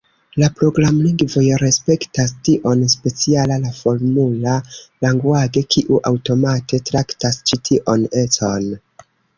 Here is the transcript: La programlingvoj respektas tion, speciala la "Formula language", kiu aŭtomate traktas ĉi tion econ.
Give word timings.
La 0.43 0.47
programlingvoj 0.59 1.43
respektas 1.63 2.33
tion, 2.47 2.81
speciala 2.95 3.59
la 3.67 3.75
"Formula 3.83 4.57
language", 5.07 5.65
kiu 5.77 6.03
aŭtomate 6.13 6.85
traktas 6.91 7.43
ĉi 7.51 7.63
tion 7.71 8.11
econ. 8.27 8.71